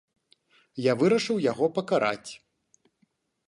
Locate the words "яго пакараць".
1.51-2.31